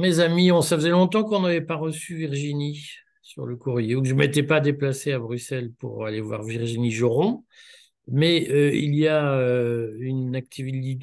Mes 0.00 0.18
amis, 0.20 0.50
on, 0.50 0.62
ça 0.62 0.76
faisait 0.76 0.88
longtemps 0.88 1.24
qu'on 1.24 1.42
n'avait 1.42 1.60
pas 1.60 1.76
reçu 1.76 2.16
Virginie 2.16 2.88
sur 3.20 3.44
le 3.44 3.56
courrier, 3.56 3.94
ou 3.94 4.00
que 4.00 4.08
je 4.08 4.14
ne 4.14 4.18
m'étais 4.18 4.42
pas 4.42 4.58
déplacé 4.58 5.12
à 5.12 5.18
Bruxelles 5.18 5.72
pour 5.78 6.06
aller 6.06 6.22
voir 6.22 6.42
Virginie 6.42 6.90
Joron. 6.90 7.44
Mais 8.08 8.48
euh, 8.48 8.74
il 8.74 8.94
y 8.94 9.06
a 9.06 9.34
euh, 9.34 9.94
une, 10.00 10.40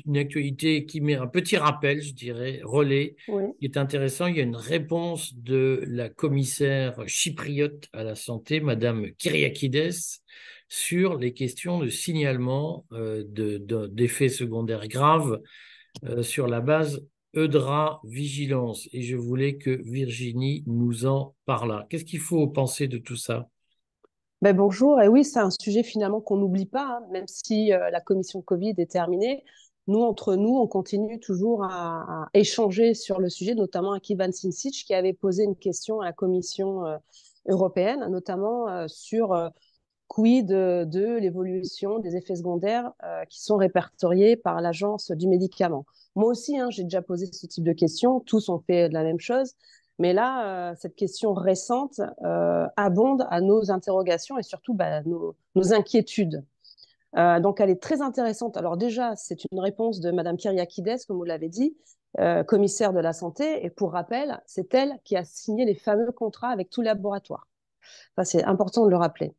une, 0.06 0.18
actualité 0.18 0.88
qui 0.88 1.02
met 1.02 1.14
un 1.14 1.28
petit 1.28 1.58
rappel, 1.58 2.02
je 2.02 2.16
dirais, 2.16 2.60
relais, 2.64 3.16
qui 3.60 3.66
est 3.66 3.78
intéressant. 3.78 4.26
Il 4.26 4.36
y 4.36 4.40
a 4.40 4.44
une 4.44 4.56
réponse 4.56 5.36
de 5.36 5.84
la 5.86 6.10
commissaire 6.10 7.04
chypriote 7.06 7.90
à 7.94 8.04
la 8.04 8.16
santé, 8.16 8.62
Madame 8.62 9.12
Kyriakides, 9.20 9.94
sur 10.70 11.20
les 11.20 11.34
questions 11.34 11.78
de 11.78 11.88
signalement 11.88 12.88
euh, 12.94 13.24
d'effets 13.28 14.30
secondaires 14.30 14.88
graves 14.88 15.40
sur 16.22 16.48
la 16.48 16.62
base 16.62 17.02
Eudra 17.36 18.02
Vigilance. 18.04 18.88
Et 18.94 19.02
je 19.02 19.16
voulais 19.16 19.58
que 19.58 19.70
Virginie 19.70 20.64
nous 20.68 21.06
en 21.06 21.36
parle. 21.46 21.86
Qu'est-ce 21.90 22.06
qu'il 22.06 22.20
faut 22.20 22.48
penser 22.48 22.88
de 22.88 22.98
tout 22.98 23.16
ça? 23.16 23.48
Ben 24.44 24.56
bonjour, 24.56 25.02
et 25.02 25.08
oui, 25.08 25.24
c'est 25.24 25.40
un 25.40 25.50
sujet 25.50 25.82
finalement 25.82 26.22
qu'on 26.22 26.38
n'oublie 26.38 26.68
pas, 26.68 27.00
hein, 27.00 27.08
même 27.12 27.28
si 27.28 27.74
euh, 27.74 27.90
la 27.90 28.00
commission 28.00 28.40
Covid 28.42 28.76
est 28.78 28.92
terminée. 28.92 29.44
Nous, 29.88 30.00
entre 30.00 30.36
nous, 30.36 30.58
on 30.58 30.68
continue 30.68 31.20
toujours 31.20 31.64
à, 31.64 32.28
échanger 32.36 32.94
sur 32.94 33.20
le 33.20 33.30
sujet, 33.30 33.56
notamment 33.56 33.94
avec 33.94 34.08
Ivan 34.12 34.32
Sinsic 34.32 34.86
qui 34.86 34.94
avait 34.94 35.14
posé 35.14 35.44
une 35.44 35.56
question 35.56 36.02
à 36.02 36.06
la 36.06 36.14
commission 36.14 36.86
euh, 36.86 36.98
européenne, 37.48 38.06
notamment 38.12 38.68
euh, 38.70 38.86
sur 38.88 39.34
quid 40.18 40.48
de, 40.48 41.18
l'évolution 41.18 42.00
des 42.00 42.16
effets 42.16 42.36
secondaires 42.36 42.92
qui 43.30 43.44
sont 43.44 43.58
répertoriés 43.58 44.36
par 44.36 44.62
l'agence 44.62 45.12
du 45.12 45.28
médicament. 45.28 45.86
Moi 46.16 46.32
aussi, 46.32 46.58
hein, 46.58 46.70
j'ai 46.72 46.84
déjà 46.84 47.04
posé 47.04 47.28
ce 47.32 47.46
type 47.46 47.64
de 47.64 47.74
questions, 47.74 48.20
tous 48.20 48.50
ont 48.50 48.60
fait 48.60 48.90
la 48.90 49.04
même 49.04 49.20
chose. 49.20 49.54
Mais 50.00 50.14
là, 50.14 50.72
euh, 50.72 50.76
cette 50.78 50.96
question 50.96 51.34
récente 51.34 52.02
euh, 52.24 52.68
abonde 52.76 53.26
à 53.30 53.42
nos 53.42 53.72
interrogations 53.72 54.38
et 54.38 54.44
surtout 54.44 54.74
bah, 54.74 55.02
nos, 55.04 55.36
inquiétudes. 55.74 56.44
Euh, 57.18 57.40
donc, 57.40 57.60
elle 57.60 57.70
est 57.70 57.82
très 57.82 58.02
intéressante. 58.02 58.58
Alors 58.58 58.78
déjà, 58.78 59.16
c'est 59.16 59.44
une 59.52 59.60
réponse 59.60 60.00
de 60.00 60.12
Madame 60.12 60.38
Kyriakides, 60.38 61.06
comme 61.08 61.18
vous 61.18 61.24
l'avez 61.24 61.50
dit, 61.50 61.78
commissaire 62.48 62.94
de 62.94 63.00
la 63.00 63.14
santé. 63.14 63.64
Et 63.64 63.70
pour 63.70 63.92
rappel, 63.92 64.42
c'est 64.48 64.74
elle 64.74 64.98
qui 65.04 65.16
a 65.16 65.24
signé 65.24 65.66
les 65.66 65.76
fameux 65.76 66.12
contrats 66.12 66.50
avec 66.50 66.72
tout 66.72 66.82
laboratoire. 66.82 67.48
Enfin, 68.16 68.24
c'est 68.24 68.44
important 68.44 68.86
de 68.86 68.90
le 68.90 68.98
rappeler. 68.98 69.36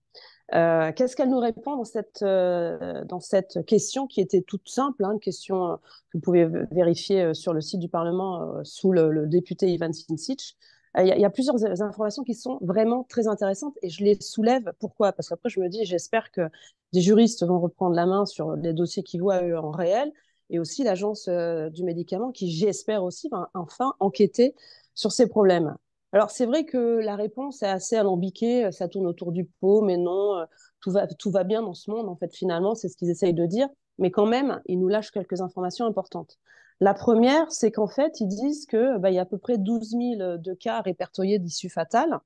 Euh, 0.54 0.92
qu'est-ce 0.92 1.14
qu'elle 1.14 1.28
nous 1.28 1.38
répond 1.38 1.77
dans 1.77 1.84
cette, 1.84 2.22
euh, 2.22 3.04
dans 3.04 3.20
cette 3.20 3.64
question 3.66 4.06
qui 4.06 4.20
était 4.20 4.41
toute 4.41 4.68
simple, 4.68 5.05
hein, 5.05 5.12
une 5.12 5.20
question 5.20 5.78
que 6.10 6.16
vous 6.16 6.20
pouvez 6.20 6.46
vérifier 6.70 7.22
euh, 7.22 7.34
sur 7.34 7.52
le 7.52 7.60
site 7.60 7.80
du 7.80 7.88
Parlement 7.88 8.64
sous 8.64 8.92
le, 8.92 9.27
député 9.27 9.68
Ivan 9.68 9.92
Sinsic 9.92 10.56
il 10.98 11.06
y, 11.06 11.24
a 11.24 11.30
plusieurs 11.30 11.62
informations 11.82 12.24
qui 12.24 12.34
sont 12.34 12.58
vraiment 12.60 13.05
très 13.05 13.28
intéressantes 13.28 13.77
et 13.82 13.88
je 13.88 14.02
les 14.02 14.20
soulève. 14.20 14.72
Pourquoi? 14.80 15.12
Parce 15.12 15.28
qu'après, 15.28 15.48
je 15.48 15.60
me 15.60 15.68
dis, 15.68 15.84
j'espère 15.84 16.32
que 16.32 16.48
des 16.92 17.02
juristes 17.02 17.44
vont 17.46 17.60
reprendre 17.60 17.94
la 17.94 18.06
main 18.06 18.27
sur 18.27 18.56
les 18.56 18.72
dossiers 18.72 19.05
qu'ils 19.05 19.20
voient 19.20 19.44
eux 19.44 19.56
en 19.56 19.70
réel 19.70 20.10
et 20.50 20.58
aussi 20.58 20.83
l'agence 20.83 21.28
du 21.28 21.84
médicament 21.84 22.33
qui, 22.33 22.50
j'espère 22.50 23.05
aussi, 23.05 23.28
va 23.28 23.48
enfin 23.55 23.94
enquêter 24.00 24.56
sur 24.94 25.12
ces 25.12 25.28
problèmes. 25.28 25.77
Alors, 26.12 26.31
c'est 26.31 26.47
vrai 26.47 26.64
que 26.64 27.01
la 27.01 27.17
réponse 27.17 27.62
est 27.62 27.67
assez 27.67 27.97
alambiquée, 27.97 28.73
ça 28.73 28.89
tourne 28.89 29.06
autour 29.06 29.31
du 29.31 29.45
pot, 29.45 29.83
mais 29.83 29.98
non, 29.98 30.39
euh, 30.39 30.45
tout 30.81 30.91
va, 30.91 31.06
tout 31.06 31.31
va 31.31 31.45
bien 31.45 31.62
dans 31.62 31.75
ce 31.75 31.91
monde, 31.91 32.09
en 32.09 32.17
fait, 32.17 32.35
finalement, 32.35 32.74
c'est 32.74 32.89
ce 32.89 32.96
qu'ils 32.96 33.11
essayent 33.11 33.35
de 33.35 33.45
dire, 33.45 33.69
mais 33.98 34.11
quand 34.11 34.27
même, 34.27 34.63
ils 34.67 34.79
nous 34.79 34.89
lâchent 34.89 35.11
quelques 35.11 35.42
informations 35.42 35.85
importantes. 35.85 36.39
La 36.80 36.95
première, 36.95 37.51
c'est 37.52 37.73
qu'en 37.73 37.89
fait, 37.89 38.20
ils 38.20 38.29
disent 38.29 38.64
qu'il 38.67 38.97
bah, 39.01 39.11
y 39.11 39.18
a 39.18 39.23
à 39.23 39.27
peu 39.27 39.39
près 39.39 39.58
12 39.58 39.91
000 39.91 40.39
de 40.39 40.55
cas 40.55 40.80
répertoriés 40.80 41.39
d'issue 41.39 41.68
fatale, 41.68 42.20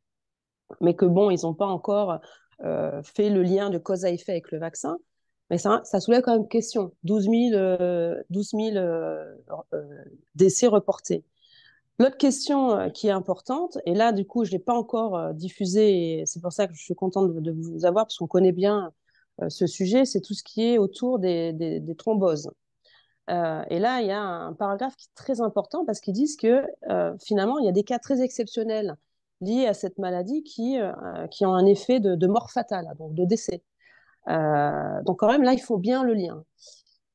mais 0.80 0.94
que 0.94 1.06
bon, 1.06 1.30
ils 1.30 1.40
n'ont 1.42 1.54
pas 1.54 1.66
encore 1.66 2.20
euh, 2.62 3.02
fait 3.02 3.30
le 3.30 3.42
lien 3.42 3.70
de 3.70 3.78
cause 3.78 4.04
à 4.04 4.10
effet 4.10 4.32
avec 4.32 4.52
le 4.52 4.58
vaccin. 4.58 4.98
Mais 5.50 5.58
ça, 5.58 5.80
ça 5.84 6.00
soulève 6.00 6.22
quand 6.22 6.32
même 6.32 6.48
question. 6.48 6.92
12 7.04 7.24
000, 7.24 8.16
12 8.30 8.50
000 8.54 8.86
décès 10.34 10.66
reportés. 10.66 11.24
L'autre 12.02 12.16
question 12.16 12.72
euh, 12.72 12.88
qui 12.88 13.06
est 13.06 13.12
importante, 13.12 13.78
et 13.86 13.94
là, 13.94 14.10
du 14.10 14.26
coup, 14.26 14.44
je 14.44 14.50
ne 14.50 14.56
l'ai 14.56 14.58
pas 14.58 14.74
encore 14.74 15.16
euh, 15.16 15.32
diffusée, 15.32 16.18
et 16.18 16.26
c'est 16.26 16.40
pour 16.40 16.52
ça 16.52 16.66
que 16.66 16.74
je 16.74 16.82
suis 16.82 16.96
contente 16.96 17.32
de, 17.32 17.52
vous 17.52 17.84
avoir, 17.84 18.06
parce 18.06 18.18
qu'on 18.18 18.26
connaît 18.26 18.50
bien 18.50 18.92
euh, 19.40 19.48
ce 19.48 19.68
sujet, 19.68 20.04
c'est 20.04 20.20
tout 20.20 20.34
ce 20.34 20.42
qui 20.42 20.64
est 20.64 20.78
autour 20.78 21.20
des, 21.20 21.80
thromboses. 21.96 22.50
et 23.28 23.78
là, 23.78 24.00
il 24.00 24.08
y 24.08 24.10
a 24.10 24.20
un 24.20 24.52
paragraphe 24.52 24.96
qui 24.96 25.06
est 25.06 25.14
très 25.14 25.40
important 25.40 25.84
parce 25.84 26.00
qu'ils 26.00 26.14
disent 26.14 26.36
que 26.36 26.64
finalement, 27.24 27.58
il 27.60 27.66
y 27.66 27.68
a 27.68 27.72
des 27.72 27.84
cas 27.84 28.00
très 28.00 28.20
exceptionnels 28.20 28.96
liés 29.40 29.66
à 29.66 29.74
cette 29.74 29.98
maladie 29.98 30.42
qui, 30.42 30.78
qui 31.30 31.46
ont 31.46 31.54
un 31.54 31.66
effet 31.66 32.00
de, 32.00 32.16
de 32.16 32.26
mort 32.26 32.50
fatale, 32.50 32.88
donc 32.98 33.14
de 33.14 33.24
décès. 33.24 33.62
donc 34.26 35.18
quand 35.20 35.28
même, 35.28 35.44
là, 35.44 35.52
il 35.52 35.60
faut 35.60 35.78
bien 35.78 36.02
le 36.02 36.14
lien. 36.14 36.44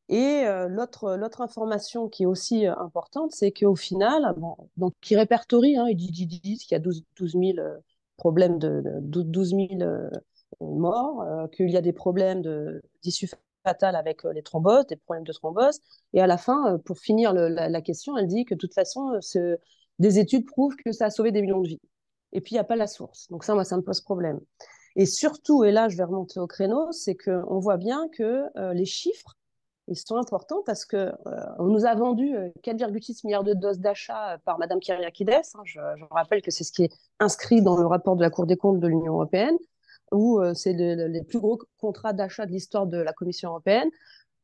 Et 0.09 0.45
euh, 0.45 0.69
l'autre, 0.69 1.41
information 1.41 2.07
qui 2.07 2.23
est 2.23 2.25
aussi 2.25 2.65
euh, 2.65 2.75
importante, 2.77 3.31
c'est 3.33 3.51
qu'au 3.51 3.75
final, 3.75 4.35
donc, 4.77 4.93
qui 5.01 5.15
répertorie, 5.15 5.77
hein, 5.77 5.87
il 5.89 5.97
dit, 5.97 6.11
qu'il 6.57 6.71
y 6.71 6.75
a 6.75 6.79
12, 6.79 7.03
12 7.17 7.31
000 7.33 7.43
euh, 7.59 7.77
problèmes 8.15 8.57
de, 8.57 8.81
12 9.01 9.49
000 9.49 9.67
morts, 10.61 11.49
qu'il 11.51 11.69
y 11.69 11.77
a 11.77 11.81
des 11.81 11.93
problèmes 11.93 12.41
d'issue 13.03 13.29
fatale 13.63 13.95
avec 13.95 14.23
les 14.23 14.41
thromboses, 14.41 14.87
des 14.87 14.95
problèmes 14.95 15.25
de 15.25 15.33
thrombose. 15.33 15.79
Et 16.13 16.21
à 16.21 16.25
la 16.25 16.37
fin, 16.37 16.79
pour 16.79 16.97
finir 16.97 17.33
la, 17.33 17.81
question, 17.81 18.17
elle 18.17 18.27
dit 18.27 18.45
que 18.45 18.55
de 18.55 18.59
toute 18.59 18.73
façon, 18.73 19.19
des 19.99 20.19
études 20.19 20.47
prouvent 20.47 20.75
que 20.77 20.91
ça 20.91 21.05
a 21.05 21.09
sauvé 21.11 21.31
des 21.31 21.41
millions 21.41 21.61
de 21.61 21.67
vies. 21.67 21.81
Et 22.31 22.41
puis, 22.41 22.53
il 22.53 22.55
n'y 22.55 22.59
a 22.59 22.63
pas 22.63 22.75
la 22.75 22.87
source. 22.87 23.27
Donc 23.29 23.43
ça, 23.43 23.53
moi, 23.53 23.65
ça 23.65 23.77
me 23.77 23.83
pose 23.83 24.01
problème. 24.01 24.39
Et 24.95 25.05
surtout, 25.05 25.63
et 25.63 25.71
là, 25.71 25.89
je 25.89 25.97
vais 25.97 26.05
remonter 26.05 26.39
au 26.39 26.47
créneau, 26.47 26.91
c'est 26.91 27.15
qu'on 27.15 27.59
voit 27.59 27.77
bien 27.77 28.07
que 28.09 28.45
les 28.73 28.85
chiffres 28.85 29.36
ils 29.87 29.95
sont 29.95 30.17
importants 30.17 30.63
parce 30.65 30.85
que 30.85 30.97
euh, 30.97 31.11
on 31.59 31.65
nous 31.65 31.85
a 31.85 31.95
vendu 31.95 32.35
4,6 32.63 33.11
euh, 33.11 33.13
milliards 33.23 33.43
de 33.43 33.53
doses 33.53 33.79
d'achat 33.79 34.33
euh, 34.33 34.37
par 34.43 34.59
Madame 34.59 34.79
Kyriakides. 34.79 35.29
Hein, 35.29 35.61
je, 35.63 35.79
rappelle 36.11 36.41
que 36.41 36.51
c'est 36.51 36.63
ce 36.63 36.71
qui 36.71 36.83
est 36.83 36.93
inscrit 37.19 37.61
dans 37.61 37.77
le 37.77 37.85
rapport 37.85 38.15
de 38.15 38.21
la 38.21 38.29
Cour 38.29 38.45
des 38.45 38.57
comptes 38.57 38.79
de 38.79 38.87
l'Union 38.87 39.13
européenne, 39.13 39.57
où 40.11 40.41
c'est 40.53 40.73
les 40.73 41.23
plus 41.23 41.39
gros 41.39 41.59
contrats 41.79 42.13
d'achat 42.13 42.45
de 42.45 42.51
l'histoire 42.51 42.87
de 42.87 42.97
la 42.97 43.11
Commission 43.11 43.49
européenne 43.49 43.89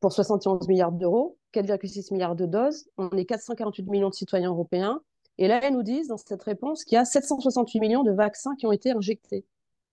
pour 0.00 0.12
71 0.12 0.68
milliards 0.68 0.92
d'euros, 0.92 1.38
4,6 1.54 2.12
milliards 2.12 2.36
de 2.36 2.44
doses. 2.44 2.86
On 2.98 3.08
est 3.10 3.24
448 3.24 3.88
millions 3.88 4.10
de 4.10 4.14
citoyens 4.14 4.50
européens. 4.50 5.00
Et 5.38 5.48
là, 5.48 5.60
elles 5.62 5.72
nous 5.72 5.82
disent 5.82 6.08
dans 6.08 6.18
cette 6.18 6.42
réponse 6.42 6.84
qu'il 6.84 6.96
y 6.96 6.98
a 6.98 7.06
768 7.06 7.80
millions 7.80 8.02
de 8.02 8.12
vaccins 8.12 8.54
qui 8.56 8.66
ont 8.66 8.72
été 8.72 8.90
injectés. 8.90 9.46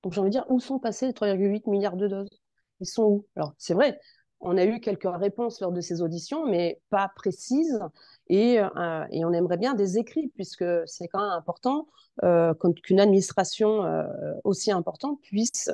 Donc 0.04 0.14
j'ai 0.14 0.20
envie 0.20 0.30
de 0.30 0.34
dire, 0.34 0.46
où 0.50 0.60
sont 0.60 0.80
passés 0.80 1.08
les 1.08 1.14
3,8 1.14 1.70
milliards 1.70 1.96
de 1.96 2.08
doses? 2.08 2.42
Ils 2.82 2.88
sont 2.88 3.04
où? 3.04 3.26
Alors 3.38 3.54
c'est 3.58 3.74
vrai, 3.74 4.00
on 4.42 4.58
a 4.58 4.66
eu 4.66 4.80
quelques 4.80 5.08
réponses 5.08 5.62
lors 5.62 5.72
de 5.72 5.82
ces 5.82 6.02
auditions, 6.02 6.46
mais 6.46 6.82
pas 6.90 7.12
précises. 7.16 7.80
Et, 8.28 8.60
euh, 8.60 8.70
on 9.12 9.34
aimerait 9.34 9.58
bien 9.58 9.74
des 9.74 9.98
écrits, 9.98 10.30
puisque 10.36 10.66
c'est 10.86 11.08
quand 11.08 11.20
même 11.20 11.38
important 11.38 11.88
euh, 12.24 12.54
qu'une 12.84 13.00
administration 13.00 13.86
euh, 13.86 14.04
aussi 14.44 14.72
importante 14.72 15.20
puisse, 15.22 15.70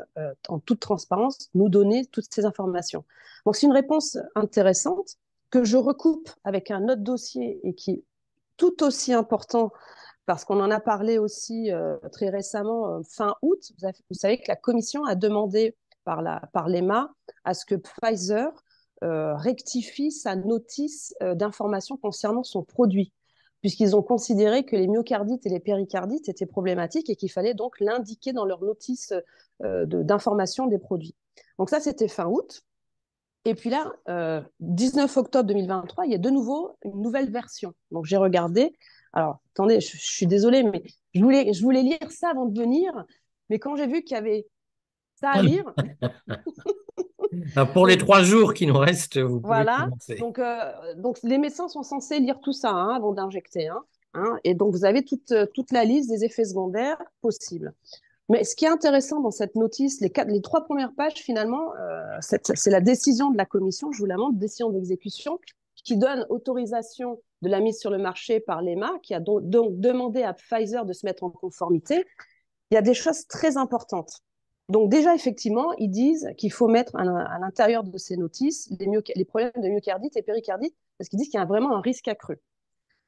en 0.49 0.59
toute 0.59 0.79
transparence, 0.79 1.49
nous 1.53 1.69
donner 1.69 2.05
toutes 2.05 2.33
ces 2.33 2.45
informations. 2.45 3.03
Donc 3.45 3.55
c'est 3.55 3.67
une 3.67 3.73
réponse 3.73 4.17
intéressante 4.35 5.15
que 5.49 5.63
je 5.63 5.77
recoupe 5.77 6.29
avec 6.43 6.71
un 6.71 6.83
autre 6.89 7.01
dossier 7.01 7.59
et 7.63 7.73
qui 7.73 7.91
est 7.91 8.03
tout 8.57 8.83
aussi 8.83 9.13
important 9.13 9.71
parce 10.25 10.43
qu'on 10.43 10.59
en 10.59 10.71
a 10.71 10.81
parlé 10.81 11.19
aussi 11.19 11.69
très 12.11 12.29
récemment, 12.29 13.01
fin 13.03 13.35
août. 13.41 13.71
Vous, 13.81 14.15
savez 14.15 14.37
que 14.37 14.49
la 14.49 14.57
Commission 14.57 15.05
a 15.05 15.15
demandé 15.15 15.73
par, 16.07 16.21
la, 16.21 16.41
par 16.53 16.69
l'EMA 16.69 17.13
à 17.43 17.53
ce 17.53 17.65
que 17.65 17.75
Pfizer 17.75 18.49
euh, 19.03 19.35
rectifie 19.35 20.09
sa 20.09 20.37
notice 20.37 21.13
euh, 21.21 21.35
d'information 21.35 21.97
concernant 21.97 22.43
son 22.43 22.63
produit, 22.63 23.11
puisqu'ils 23.59 23.93
ont 23.93 24.01
considéré 24.01 24.63
que 24.63 24.77
les 24.77 24.87
myocardites 24.87 25.45
et 25.45 25.49
les 25.49 25.59
péricardites 25.59 26.29
étaient 26.29 26.45
problématiques 26.45 27.09
et 27.09 27.17
qu'il 27.17 27.29
fallait 27.29 27.53
donc 27.53 27.81
l'indiquer 27.81 28.31
dans 28.31 28.45
leur 28.45 28.63
notice 28.63 29.13
euh, 29.63 29.85
d'information 29.85 30.65
des 30.67 30.79
produits. 30.79 31.13
Donc 31.59 31.69
ça, 31.69 31.81
c'était 31.81 32.07
fin 32.07 32.25
août. 32.25 32.61
Et 33.43 33.53
puis 33.53 33.69
là, 33.69 33.93
19 34.59 35.15
octobre 35.15 35.47
2023, 35.47 36.05
il 36.05 36.11
y 36.11 36.15
a 36.15 36.17
de 36.17 36.29
nouveau 36.29 36.77
une 36.83 37.01
nouvelle 37.01 37.31
version. 37.31 37.73
Donc 37.91 38.05
j'ai 38.05 38.17
regardé. 38.17 38.73
Alors, 39.13 39.39
attendez, 39.53 39.79
je, 39.79 39.95
je, 39.95 40.05
suis 40.05 40.27
désolée, 40.27 40.63
mais 40.63 40.83
je 41.13 41.21
voulais, 41.21 41.53
je 41.53 41.61
voulais 41.61 41.81
lire 41.81 42.11
ça 42.11 42.29
avant 42.29 42.45
de 42.45 42.59
venir. 42.59 42.91
Mais 43.49 43.57
quand 43.57 43.77
j'ai 43.77 43.87
vu 43.87 44.03
qu'il 44.03 44.15
y 44.15 44.17
avait 44.17 44.47
ça 45.19 45.31
à 45.31 45.41
lire, 45.41 45.73
pour 47.73 47.87
les 47.87 47.97
trois 47.97 48.21
jours 48.21 48.53
qui 48.53 48.67
nous 48.67 48.77
restent, 48.77 49.17
vous 49.17 49.41
pouvez 49.41 49.53
Voilà. 49.53 49.89
Donc, 50.19 50.39
euh, 50.39 50.71
donc, 50.95 51.17
les 51.23 51.37
médecins 51.37 51.67
sont 51.67 51.83
censés 51.83 52.19
lire 52.19 52.39
tout 52.39 52.53
ça 52.53 52.71
hein, 52.71 52.95
avant 52.95 53.13
d'injecter. 53.13 53.67
Hein, 53.67 53.83
hein, 54.13 54.37
et 54.43 54.53
donc, 54.53 54.73
vous 54.73 54.85
avez 54.85 55.03
toute, 55.03 55.33
toute 55.53 55.71
la 55.71 55.83
liste 55.83 56.09
des 56.09 56.23
effets 56.23 56.45
secondaires 56.45 57.01
possibles. 57.21 57.73
Mais 58.29 58.43
ce 58.43 58.55
qui 58.55 58.65
est 58.65 58.69
intéressant 58.69 59.21
dans 59.21 59.31
cette 59.31 59.55
notice, 59.55 60.01
les, 60.01 60.09
quatre, 60.09 60.29
les 60.29 60.41
trois 60.41 60.65
premières 60.65 60.93
pages, 60.93 61.15
finalement, 61.15 61.73
euh, 61.75 62.17
c'est 62.21 62.69
la 62.69 62.81
décision 62.81 63.31
de 63.31 63.37
la 63.37 63.45
commission, 63.45 63.91
je 63.91 63.99
vous 63.99 64.05
la 64.05 64.17
montre, 64.17 64.37
décision 64.37 64.69
d'exécution, 64.69 65.39
qui 65.83 65.97
donne 65.97 66.25
autorisation 66.29 67.21
de 67.41 67.49
la 67.49 67.61
mise 67.61 67.79
sur 67.79 67.89
le 67.89 67.97
marché 67.97 68.41
par 68.41 68.61
l'EMA, 68.61 68.91
qui 69.01 69.13
a 69.13 69.21
donc, 69.21 69.43
demandé 69.43 70.23
à 70.23 70.33
Pfizer 70.33 70.85
de 70.85 70.91
se 70.91 71.05
mettre 71.05 71.23
en 71.23 71.29
conformité, 71.29 72.05
il 72.69 72.75
y 72.75 72.77
a 72.77 72.81
des 72.81 72.93
choses 72.93 73.27
très 73.27 73.55
importantes. 73.55 74.19
Donc 74.69 74.89
déjà, 74.91 75.15
effectivement, 75.15 75.73
ils 75.77 75.89
disent 75.89 76.29
qu'il 76.37 76.51
faut 76.51 76.67
mettre 76.67 76.95
à, 76.95 77.39
l'intérieur 77.39 77.83
de 77.83 77.97
ces 77.97 78.17
notices 78.17 78.69
les, 78.79 78.87
les, 79.15 79.25
problèmes 79.25 79.51
de 79.55 79.69
myocardite 79.69 80.17
et 80.17 80.21
péricardite, 80.21 80.75
parce 80.97 81.09
qu'ils 81.09 81.19
disent 81.19 81.29
qu'il 81.29 81.39
y 81.39 81.43
a 81.43 81.45
vraiment 81.45 81.75
un 81.75 81.81
risque 81.81 82.07
accru. 82.07 82.37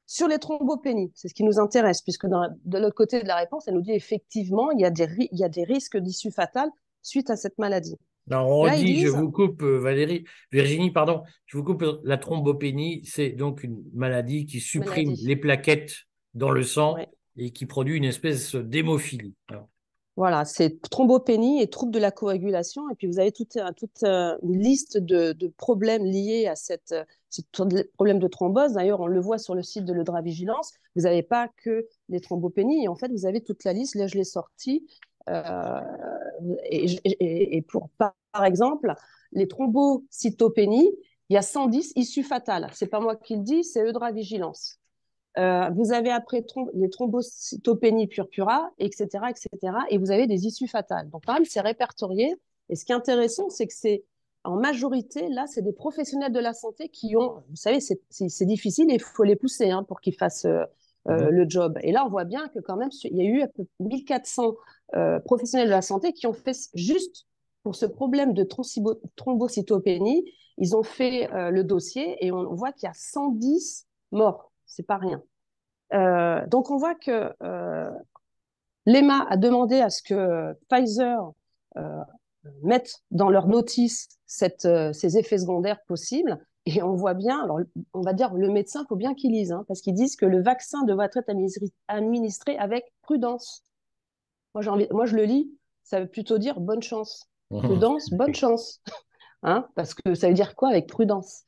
Sur 0.06 0.26
les 0.26 0.38
thrombopénies, 0.38 1.12
c'est 1.14 1.28
ce 1.28 1.34
qui 1.34 1.44
nous 1.44 1.60
intéresse, 1.60 2.02
puisque 2.02 2.26
de 2.26 2.78
l'autre 2.78 2.94
côté 2.94 3.22
de 3.22 3.28
la 3.28 3.36
réponse, 3.36 3.68
elle 3.68 3.74
nous 3.74 3.82
dit 3.82 3.92
effectivement, 3.92 4.70
il 4.70 4.80
y 4.80 4.84
a 4.84 4.90
des, 4.90 5.06
il 5.30 5.38
y 5.38 5.44
a 5.44 5.48
des 5.48 5.64
risques 5.64 5.98
d'issue 5.98 6.32
fatale 6.32 6.70
suite 7.02 7.30
à 7.30 7.36
cette 7.36 7.58
maladie. 7.58 7.96
Alors, 8.30 8.48
on 8.48 8.76
dit, 8.76 9.00
je 9.00 9.08
vous 9.08 9.30
coupe, 9.30 9.62
euh, 9.62 9.78
Valérie, 9.78 10.24
Virginie, 10.52 10.90
pardon, 10.90 11.22
je 11.46 11.56
vous 11.56 11.64
coupe, 11.64 11.84
la 12.04 12.16
thrombopénie, 12.16 13.02
c'est 13.04 13.30
donc 13.30 13.64
une 13.64 13.82
maladie 13.92 14.46
qui 14.46 14.60
supprime 14.60 15.14
les 15.22 15.36
plaquettes 15.36 16.06
dans 16.34 16.50
le 16.50 16.62
sang 16.62 16.96
et 17.36 17.50
qui 17.50 17.66
produit 17.66 17.96
une 17.96 18.04
espèce 18.04 18.54
d'hémophilie. 18.54 19.34
Voilà, 20.16 20.44
c'est 20.44 20.80
thrombopénie 20.82 21.62
et 21.62 21.70
troubles 21.70 21.92
de 21.92 21.98
la 21.98 22.10
coagulation. 22.10 22.90
Et 22.90 22.94
puis, 22.94 23.06
vous 23.06 23.18
avez 23.18 23.32
toute, 23.32 23.56
toute 23.76 24.02
euh, 24.02 24.36
une 24.42 24.58
liste 24.58 24.98
de, 24.98 25.34
problèmes 25.56 26.04
liés 26.04 26.46
à 26.46 26.56
cette, 26.56 26.94
ce 27.30 27.40
problème 27.94 28.18
de 28.18 28.28
thrombose. 28.28 28.72
D'ailleurs, 28.72 29.00
on 29.00 29.06
le 29.06 29.20
voit 29.20 29.38
sur 29.38 29.54
le 29.54 29.62
site 29.62 29.84
de 29.84 29.92
l'Eudra 29.92 30.20
Vigilance. 30.20 30.72
Vous 30.96 31.02
n'avez 31.02 31.22
pas 31.22 31.48
que 31.62 31.86
les 32.08 32.20
thrombopénies. 32.20 32.88
En 32.88 32.96
fait, 32.96 33.10
vous 33.10 33.24
avez 33.24 33.40
toute 33.40 33.64
la 33.64 33.72
liste. 33.72 33.94
Là, 33.94 34.08
je 34.08 34.16
l'ai 34.16 34.24
sortie. 34.24 34.86
Euh, 35.28 35.80
et, 36.64 37.62
pour, 37.68 37.88
par 37.98 38.44
exemple, 38.44 38.92
les 39.32 39.46
thrombocytopénies, 39.46 40.90
il 41.28 41.34
y 41.34 41.36
a 41.36 41.42
110 41.42 41.92
issues 41.94 42.24
fatales. 42.24 42.68
C'est 42.72 42.88
pas 42.88 43.00
moi 43.00 43.14
qui 43.14 43.36
le 43.36 43.42
dis, 43.42 43.62
c'est 43.62 43.88
Eudra 43.88 44.10
Vigilance. 44.10 44.79
Euh, 45.38 45.70
vous 45.70 45.92
avez 45.92 46.10
après 46.10 46.44
les 46.74 46.90
thrombocytopénies 46.90 48.08
purpura, 48.08 48.70
etc., 48.78 49.06
etc., 49.28 49.74
et 49.88 49.98
vous 49.98 50.10
avez 50.10 50.26
des 50.26 50.46
issues 50.46 50.66
fatales. 50.66 51.08
Donc, 51.10 51.26
même, 51.28 51.44
c'est 51.44 51.60
répertorié. 51.60 52.34
Et 52.68 52.76
ce 52.76 52.84
qui 52.84 52.92
est 52.92 52.96
intéressant, 52.96 53.48
c'est 53.48 53.66
que 53.66 53.74
c'est 53.74 54.04
en 54.42 54.56
majorité, 54.56 55.28
là, 55.28 55.46
c'est 55.46 55.62
des 55.62 55.72
professionnels 55.72 56.32
de 56.32 56.40
la 56.40 56.52
santé 56.52 56.88
qui 56.88 57.16
ont, 57.16 57.42
vous 57.48 57.56
savez, 57.56 57.78
c'est 57.80 58.46
difficile 58.46 58.90
et 58.90 58.94
il 58.94 59.02
faut 59.02 59.24
les 59.24 59.36
pousser 59.36 59.70
hein, 59.70 59.84
pour 59.84 60.00
qu'ils 60.00 60.16
fassent 60.16 60.46
euh, 60.46 60.64
euh, 61.08 61.26
mhm. 61.26 61.28
le 61.28 61.48
job. 61.48 61.78
Et 61.82 61.92
là, 61.92 62.04
on 62.06 62.08
voit 62.08 62.24
bien 62.24 62.48
que 62.48 62.58
quand 62.58 62.76
même, 62.76 62.90
il 63.04 63.16
y 63.16 63.20
a 63.20 63.24
eu 63.24 63.42
à 63.42 63.48
peu 63.48 63.64
1400 63.80 64.54
professionnels 65.24 65.68
de 65.68 65.72
la 65.72 65.82
santé 65.82 66.12
qui 66.12 66.26
ont 66.26 66.32
fait 66.32 66.56
juste 66.74 67.26
pour 67.62 67.76
ce 67.76 67.86
problème 67.86 68.32
de 68.32 68.46
thrombocytopénie, 69.16 70.24
ils 70.58 70.76
ont 70.76 70.82
fait 70.82 71.32
euh, 71.32 71.50
le 71.50 71.64
dossier 71.64 72.24
et 72.24 72.32
on 72.32 72.54
voit 72.54 72.72
qu'il 72.72 72.86
y 72.86 72.90
a 72.90 72.94
110 72.94 73.86
morts. 74.12 74.49
C'est 74.70 74.86
pas 74.86 74.96
rien. 74.96 75.22
Euh, 75.92 76.46
donc 76.46 76.70
on 76.70 76.76
voit 76.76 76.94
que 76.94 77.34
euh, 77.42 77.90
l'EMA 78.86 79.26
a 79.28 79.36
demandé 79.36 79.80
à 79.80 79.90
ce 79.90 80.02
que 80.02 80.56
Pfizer 80.68 81.32
mette 82.62 83.02
dans 83.10 83.28
leur 83.28 83.46
notice 83.48 84.08
cette, 84.26 84.68
ces 84.92 85.18
effets 85.18 85.38
secondaires 85.38 85.82
possibles. 85.86 86.38
Et 86.66 86.82
on 86.82 86.94
voit 86.94 87.14
bien, 87.14 87.42
alors 87.42 87.60
on 87.94 88.02
va 88.02 88.12
dire 88.12 88.34
le 88.34 88.48
médecin, 88.50 88.82
il 88.84 88.86
faut 88.88 88.96
bien 88.96 89.14
qu'il 89.14 89.32
lise, 89.32 89.50
hein, 89.50 89.64
parce 89.66 89.80
qu'ils 89.80 89.94
disent 89.94 90.16
que 90.16 90.26
le 90.26 90.42
vaccin 90.42 90.84
devrait 90.84 91.06
être 91.06 91.18
administré 91.88 92.56
avec 92.58 92.92
prudence. 93.02 93.62
Moi, 94.54 94.68
envie, 94.68 94.86
moi, 94.90 95.06
je 95.06 95.16
le 95.16 95.24
lis, 95.24 95.50
ça 95.82 96.00
veut 96.00 96.06
plutôt 96.06 96.38
dire 96.38 96.60
bonne 96.60 96.82
chance. 96.82 97.28
Prudence, 97.50 98.10
bonne 98.10 98.34
chance. 98.34 98.82
Hein, 99.42 99.66
parce 99.74 99.94
que 99.94 100.14
ça 100.14 100.28
veut 100.28 100.34
dire 100.34 100.54
quoi 100.54 100.68
avec 100.68 100.86
prudence? 100.86 101.44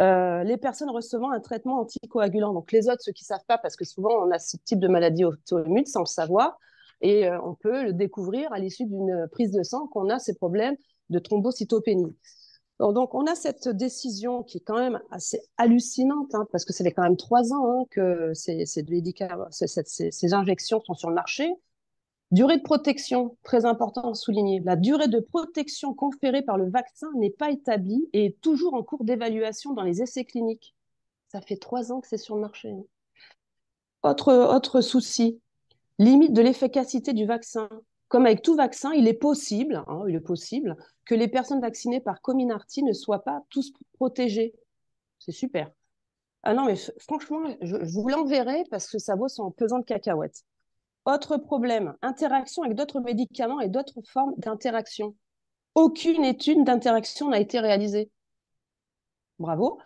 Euh, 0.00 0.42
les 0.44 0.56
personnes 0.56 0.90
recevant 0.90 1.30
un 1.30 1.40
traitement 1.40 1.80
anticoagulant. 1.80 2.52
Donc 2.52 2.72
les 2.72 2.88
autres, 2.88 3.02
ceux 3.02 3.12
qui 3.12 3.24
ne 3.24 3.26
savent 3.26 3.44
pas, 3.46 3.58
parce 3.58 3.76
que 3.76 3.84
souvent 3.84 4.26
on 4.26 4.30
a 4.30 4.38
ce 4.38 4.56
type 4.64 4.80
de 4.80 4.88
maladie 4.88 5.24
auto-immune 5.24 5.86
sans 5.86 6.00
le 6.00 6.06
savoir, 6.06 6.58
et 7.00 7.26
euh, 7.28 7.38
on 7.42 7.54
peut 7.54 7.84
le 7.84 7.92
découvrir 7.92 8.52
à 8.52 8.58
l'issue 8.58 8.86
d'une 8.86 9.28
prise 9.30 9.52
de 9.52 9.62
sang 9.62 9.88
qu'on 9.88 10.08
a 10.08 10.18
ces 10.18 10.34
problèmes 10.34 10.76
de 11.10 11.18
thrombocytopénie. 11.18 12.16
Donc, 12.90 13.14
on 13.14 13.26
a 13.26 13.36
cette 13.36 13.68
décision 13.68 14.42
qui 14.42 14.58
est 14.58 14.62
quand 14.62 14.78
même 14.78 15.00
assez 15.12 15.40
hallucinante, 15.56 16.34
hein, 16.34 16.48
parce 16.50 16.64
que 16.64 16.72
ça 16.72 16.82
fait 16.82 16.90
quand 16.90 17.02
même 17.02 17.16
trois 17.16 17.52
ans 17.52 17.82
hein, 17.82 17.84
que 17.90 18.34
ces, 18.34 18.66
ces, 18.66 18.84
ces, 20.10 20.34
injections 20.34 20.80
sont 20.80 20.94
sur 20.94 21.08
le 21.08 21.14
marché. 21.14 21.48
Durée 22.32 22.56
de 22.56 22.62
protection, 22.62 23.36
très 23.42 23.66
important 23.66 24.10
à 24.10 24.14
souligner. 24.14 24.62
La 24.64 24.76
durée 24.76 25.08
de 25.08 25.20
protection 25.20 25.92
conférée 25.92 26.40
par 26.40 26.56
le 26.56 26.70
vaccin 26.70 27.08
n'est 27.16 27.30
pas 27.30 27.50
établie 27.50 28.08
et 28.14 28.24
est 28.24 28.40
toujours 28.40 28.72
en 28.72 28.82
cours 28.82 29.04
d'évaluation 29.04 29.74
dans 29.74 29.82
les 29.82 30.00
essais 30.00 30.24
cliniques. 30.24 30.74
Ça 31.28 31.42
fait 31.42 31.58
trois 31.58 31.92
ans 31.92 32.00
que 32.00 32.08
c'est 32.08 32.16
sur 32.16 32.36
le 32.36 32.40
marché. 32.40 32.70
Hein. 32.70 32.84
Autre, 34.02 34.32
autre 34.32 34.80
souci, 34.80 35.42
limite 35.98 36.32
de 36.32 36.40
l'efficacité 36.40 37.12
du 37.12 37.26
vaccin. 37.26 37.68
Comme 38.08 38.24
avec 38.24 38.40
tout 38.40 38.56
vaccin, 38.56 38.92
il 38.94 39.08
est 39.08 39.12
possible, 39.12 39.84
hein, 39.86 40.04
il 40.08 40.14
est 40.14 40.20
possible 40.20 40.78
que 41.04 41.14
les 41.14 41.28
personnes 41.28 41.60
vaccinées 41.60 42.00
par 42.00 42.22
Comirnaty 42.22 42.82
ne 42.82 42.94
soient 42.94 43.24
pas 43.24 43.42
tous 43.50 43.74
protégées. 43.92 44.54
C'est 45.18 45.32
super. 45.32 45.70
Ah 46.44 46.54
non, 46.54 46.64
mais 46.64 46.76
franchement, 46.98 47.42
je, 47.60 47.76
je 47.84 47.92
vous 47.92 48.08
l'enverrai 48.08 48.64
parce 48.70 48.88
que 48.88 48.98
ça 48.98 49.16
vaut 49.16 49.28
son 49.28 49.50
pesant 49.50 49.80
de 49.80 49.84
cacahuètes. 49.84 50.46
Autre 51.04 51.36
problème, 51.36 51.96
interaction 52.02 52.62
avec 52.62 52.76
d'autres 52.76 53.00
médicaments 53.00 53.60
et 53.60 53.68
d'autres 53.68 54.00
formes 54.06 54.34
d'interaction. 54.38 55.16
Aucune 55.74 56.24
étude 56.24 56.64
d'interaction 56.64 57.28
n'a 57.28 57.40
été 57.40 57.58
réalisée. 57.58 58.10
Bravo. 59.38 59.80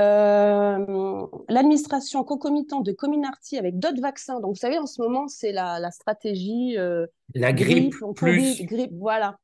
Euh, 0.00 1.26
l'administration 1.48 2.22
concomitante 2.22 2.84
de 2.84 2.92
Comirnaty 2.92 3.58
avec 3.58 3.78
d'autres 3.78 4.00
vaccins. 4.00 4.40
Donc, 4.40 4.50
vous 4.50 4.60
savez, 4.60 4.78
en 4.78 4.86
ce 4.86 5.02
moment, 5.02 5.28
c'est 5.28 5.52
la, 5.52 5.90
stratégie. 5.90 6.76
Euh, 6.78 7.06
la 7.34 7.52
grippe, 7.52 7.94
plus. 8.14 8.62
grippe, 8.64 8.92
voilà. 8.94 9.38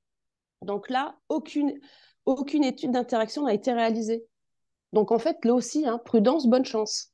Donc 0.63 0.89
là, 0.91 1.17
aucune, 1.29 1.79
aucune 2.25 2.65
étude 2.65 2.93
d'interaction 2.93 3.45
n'a 3.45 3.53
été 3.53 3.73
réalisée. 3.73 4.25
Donc, 4.93 5.11
en 5.11 5.19
fait, 5.19 5.45
là 5.45 5.55
aussi, 5.55 5.87
hein, 5.87 5.99
prudence, 6.05 6.47
bonne 6.47 6.65
chance. 6.65 7.14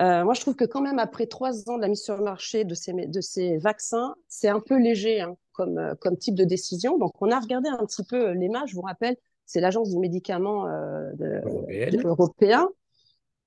Euh, 0.00 0.24
moi, 0.24 0.34
je 0.34 0.40
trouve 0.40 0.56
que 0.56 0.64
quand 0.64 0.80
même, 0.80 0.98
après 0.98 1.26
trois 1.26 1.68
ans 1.68 1.76
de 1.76 1.82
la 1.82 1.88
mise 1.88 2.02
sur 2.02 2.16
le 2.16 2.24
marché 2.24 2.64
de 2.64 2.74
ces, 2.74 2.92
de 2.92 3.20
ces 3.20 3.58
vaccins, 3.58 4.14
c'est 4.26 4.48
un 4.48 4.60
peu 4.60 4.78
léger 4.78 5.20
hein, 5.20 5.36
comme, 5.52 5.78
euh, 5.78 5.94
comme 6.00 6.16
type 6.16 6.34
de 6.34 6.44
décision. 6.44 6.98
Donc, 6.98 7.12
on 7.20 7.30
a 7.30 7.38
regardé 7.38 7.68
un 7.68 7.84
petit 7.84 8.02
peu 8.04 8.28
euh, 8.28 8.34
l'EMA, 8.34 8.64
je 8.66 8.74
vous 8.74 8.82
rappelle, 8.82 9.16
c'est 9.44 9.60
l'agence 9.60 9.90
du 9.90 9.98
médicament 9.98 10.66
européen. 12.04 12.68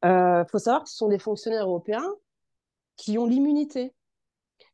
Il 0.03 0.45
faut 0.51 0.59
savoir 0.59 0.83
que 0.83 0.89
ce 0.89 0.97
sont 0.97 1.07
des 1.07 1.17
fonctionnaires 1.17 1.65
européens 1.65 2.05
qui 2.95 3.17
ont 3.17 3.25
l'immunité. 3.25 3.91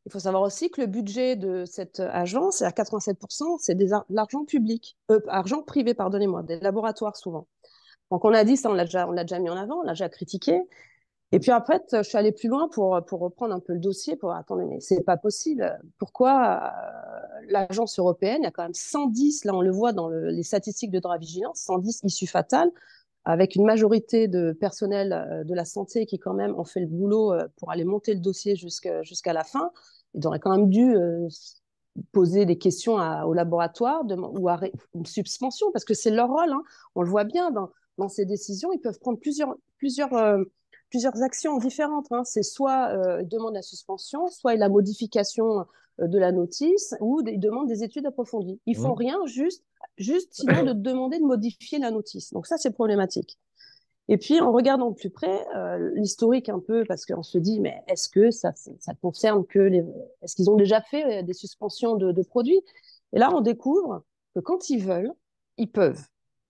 Il 0.06 0.12
faut 0.12 0.20
savoir 0.20 0.44
aussi 0.44 0.72
que 0.72 0.82
le 0.82 0.88
budget 0.88 1.38
de 1.38 1.64
cette 1.64 2.02
agence, 2.02 2.62
à 2.62 2.72
87%, 2.72 3.60
c'est 3.60 3.76
de 3.76 3.86
l'argent 4.10 4.44
public, 4.44 4.98
argent 5.30 5.62
privé, 5.62 5.94
pardonnez-moi, 5.94 6.44
des 6.44 6.60
laboratoires 6.60 7.16
souvent. 7.16 7.48
Donc 8.10 8.26
on 8.26 8.34
a 8.34 8.44
dit 8.44 8.58
ça, 8.58 8.70
on 8.70 8.74
l'a 8.74 8.84
déjà, 8.84 9.08
on 9.08 9.12
l'a 9.12 9.24
déjà 9.24 9.40
mis 9.40 9.50
en 9.50 9.56
avant, 9.56 9.78
on 9.78 9.84
l'a 9.84 9.94
déjà 9.94 10.10
critiqué. 10.10 10.60
Et 11.34 11.40
puis 11.40 11.52
après, 11.52 11.82
je 11.94 12.04
suis 12.04 12.18
allée 12.18 12.34
plus 12.34 12.50
loin 12.50 12.68
pour, 12.68 13.00
pour 13.06 13.22
reprendre 13.22 13.54
un 13.54 13.62
peu 13.62 13.74
le 13.74 13.80
dossier, 13.80 14.18
pour 14.18 14.34
attendre, 14.34 14.66
mais 14.68 14.82
c'est 14.82 15.02
pas 15.02 15.16
possible. 15.16 15.80
Pourquoi 15.98 16.62
euh, 16.62 17.46
l'agence 17.48 18.00
européenne, 18.00 18.40
il 18.42 18.44
y 18.44 18.48
a 18.48 18.52
quand 18.52 18.64
même 18.64 18.74
110, 18.74 19.46
là 19.46 19.56
on 19.56 19.62
le 19.62 19.72
voit 19.72 19.94
dans 19.94 20.10
les 20.10 20.44
statistiques 20.44 20.92
de 20.92 21.00
droit 21.00 21.18
vigilance, 21.18 21.60
110 21.60 22.02
issues 22.04 22.28
fatales, 22.28 22.70
avec 23.24 23.56
une 23.56 23.64
majorité 23.64 24.28
de 24.28 24.52
personnel 24.52 25.14
euh, 25.14 25.44
de 25.46 25.54
la 25.54 25.64
santé 25.64 26.06
qui 26.06 26.20
quand 26.20 26.34
même 26.34 26.54
ont 26.60 26.66
fait 26.66 26.82
le 26.82 26.88
boulot 26.88 27.32
euh, 27.34 27.48
pour 27.58 27.72
aller 27.72 27.86
monter 27.86 28.14
le 28.14 28.20
dossier 28.20 28.58
jusqu'à 28.58 29.34
la 29.34 29.46
fin. 29.46 29.72
Ils 30.14 30.28
auraient 30.28 30.40
quand 30.40 30.52
même 30.52 30.70
dû 30.70 30.94
poser 32.12 32.46
des 32.46 32.58
questions 32.58 32.96
au 33.26 33.34
laboratoire 33.34 34.04
ou 34.06 34.50
à 34.50 34.60
une 34.94 35.06
suspension, 35.06 35.72
parce 35.72 35.86
que 35.86 35.94
c'est 35.94 36.10
leur 36.10 36.28
rôle. 36.28 36.52
Hein. 36.52 36.64
On 36.96 37.02
le 37.02 37.10
voit 37.10 37.24
bien 37.24 37.52
dans, 37.52 37.70
dans 37.98 38.10
ces 38.10 38.26
décisions, 38.26 38.74
ils 38.74 38.82
peuvent 38.82 39.00
prendre 39.00 39.20
plusieurs, 39.20 39.56
plusieurs 39.78 40.14
plusieurs 40.92 41.24
actions 41.24 41.58
différentes. 41.58 42.08
Hein. 42.12 42.24
C'est 42.24 42.44
soit 42.44 42.90
euh, 42.90 43.24
demande 43.24 43.56
la 43.56 43.64
suspension, 43.64 44.28
soit 44.28 44.56
la 44.56 44.70
modification 44.70 45.66
euh, 46.00 46.08
de 46.08 46.20
la 46.20 46.32
notice, 46.32 46.94
ou 47.00 47.22
ils 47.26 47.40
demandent 47.40 47.68
des 47.68 47.84
études 47.84 48.06
approfondies. 48.06 48.60
Ils 48.68 48.78
font 48.78 48.94
mmh. 48.94 49.00
rien, 49.00 49.18
juste, 49.26 49.64
juste 49.98 50.34
sinon 50.34 50.64
de 50.64 50.74
demander 50.76 51.18
de 51.18 51.24
modifier 51.24 51.80
la 51.80 51.90
notice. 51.90 52.32
Donc 52.34 52.46
ça, 52.46 52.58
c'est 52.58 52.72
problématique. 52.72 53.40
Et 54.08 54.18
puis, 54.18 54.42
en 54.42 54.52
regardant 54.52 54.92
de 54.92 54.96
plus 54.96 55.10
près 55.10 55.48
euh, 55.56 55.92
l'historique 55.96 56.50
un 56.50 56.60
peu, 56.60 56.84
parce 56.86 57.06
qu'on 57.06 57.24
se 57.24 57.38
dit, 57.38 57.62
mais 57.62 57.82
est-ce 57.88 58.10
que 58.10 58.30
ça, 58.30 58.52
ça 58.54 58.94
concerne 59.02 59.46
que 59.46 59.60
les... 59.60 59.84
Est-ce 60.22 60.36
qu'ils 60.36 60.50
ont 60.50 60.58
déjà 60.58 60.82
fait 60.82 61.24
des 61.24 61.34
suspensions 61.34 61.96
de, 61.96 62.12
de 62.12 62.22
produits? 62.22 62.62
Et 63.14 63.20
là, 63.20 63.34
on 63.34 63.42
découvre 63.42 64.04
que 64.36 64.42
quand 64.42 64.70
ils 64.70 64.84
veulent, 64.84 65.14
ils 65.58 65.72
peuvent. 65.72 66.04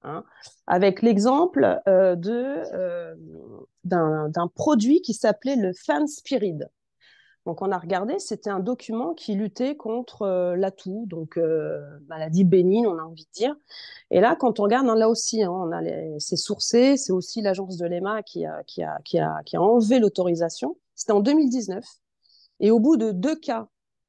Hein, 0.04 0.24
avec 0.66 1.04
l'exemple 1.04 1.80
euh, 1.88 2.16
euh, 2.26 3.16
d'un 3.84 4.48
produit 4.56 5.02
qui 5.02 5.14
s'appelait 5.14 5.56
le 5.56 5.74
Fanspirid. 5.74 6.70
Donc, 7.48 7.64
on 7.64 7.72
a 7.72 7.78
regardé, 7.78 8.20
c'était 8.20 8.52
un 8.52 8.60
document 8.60 9.16
qui 9.16 9.34
luttait 9.34 9.76
contre 9.76 10.24
euh, 10.24 10.56
l'atout, 10.56 11.06
donc 11.08 11.38
euh, 11.38 11.82
maladie 12.08 12.44
bénigne, 12.44 12.86
on 12.86 13.00
a 13.00 13.04
envie 13.04 13.26
de 13.26 13.32
dire. 13.32 13.56
Et 14.12 14.22
là, 14.22 14.36
quand 14.36 14.60
on 14.60 14.64
regarde, 14.64 14.88
hein, 14.88 14.96
là 14.96 15.10
aussi, 15.10 15.42
hein, 15.42 15.52
on 15.52 15.72
a 15.72 15.82
c'est 16.20 16.36
sourcé, 16.36 16.98
c'est 16.98 17.12
aussi 17.12 17.42
l'agence 17.42 17.78
de 17.78 17.88
l'EMA 17.88 18.22
qui 18.22 18.46
a, 18.46 18.64
qui, 18.66 18.84
a, 18.84 19.00
qui, 19.04 19.18
a, 19.18 19.42
qui 19.44 19.56
a 19.56 19.62
enlevé 19.62 20.00
l'autorisation. 20.00 20.78
C'était 20.94 21.14
en 21.14 21.20
2019. 21.20 21.84
Et 22.60 22.70
au 22.70 22.80
bout 22.80 22.96
de 22.96 23.12
deux 23.12 23.36
cas 23.36 23.68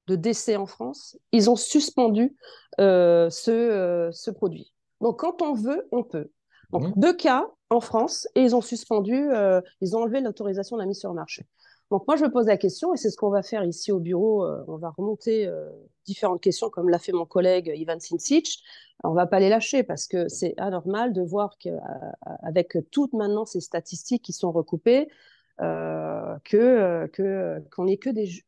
de 0.09 0.17
décès 0.17 0.57
en 0.57 0.67
France, 0.67 1.17
ils 1.33 1.49
ont 1.49 1.57
suspendu 1.57 2.37
euh, 2.81 3.31
ce, 3.31 4.11
ce 4.13 4.31
produit. 4.31 4.72
Donc, 5.02 5.18
quand 5.18 5.42
on 5.42 5.52
veut, 5.52 5.87
on 5.92 6.02
peut. 6.02 6.30
Donc, 6.71 6.85
mmh. 6.85 6.92
deux 6.97 7.14
cas 7.14 7.47
en 7.68 7.80
France 7.80 8.26
et 8.35 8.42
ils 8.42 8.56
ont 8.56 8.62
suspendu, 8.62 9.28
ils 9.80 9.97
ont 9.97 10.00
enlevé 10.00 10.21
l'autorisation 10.21 10.76
de 10.76 10.82
la 10.82 10.87
mise 10.87 10.99
sur 11.00 11.11
le 11.11 11.16
marché. 11.16 11.47
Donc 11.92 12.06
moi, 12.09 12.16
je 12.16 12.25
me 12.25 12.30
pose 12.30 12.47
la 12.47 12.56
question, 12.56 12.94
et 12.94 12.97
c'est 12.97 13.11
ce 13.11 13.18
qu'on 13.18 13.28
va 13.28 13.42
faire 13.42 13.64
ici 13.64 13.92
au 13.92 14.00
bureau. 14.00 14.47
Euh, 14.47 14.64
on 14.66 14.78
va 14.78 14.88
remonter 14.97 15.47
euh, 15.47 15.68
différentes 16.06 16.40
questions, 16.40 16.71
comme 16.71 16.88
l'a 16.88 16.99
fait 16.99 17.12
mon 17.12 17.26
collègue 17.26 17.71
Ivan 17.76 18.00
Sinsic. 18.00 18.62
On 19.04 19.11
ne 19.11 19.14
va 19.14 19.26
pas 19.26 19.40
les 19.40 19.50
lâcher 19.50 19.82
parce 19.82 20.06
que 20.06 20.26
c'est 20.26 20.54
anormal 20.56 21.12
de 21.12 21.21
voir 21.21 21.59
qu'avec 21.59 22.76
euh, 22.76 22.87
toutes 22.90 23.12
maintenant 23.12 23.44
ces 23.44 23.61
statistiques 23.61 24.23
qui 24.23 24.32
sont 24.32 24.52
recoupées, 24.52 25.09
que 25.59 27.06
qu'on 27.71 27.85
n'ait 27.85 27.99
que 27.99 28.09
des 28.09 28.42